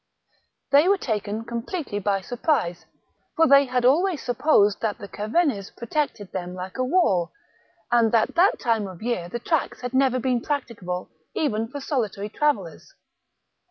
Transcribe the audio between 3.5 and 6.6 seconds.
had always supposed that the Cevennes protected them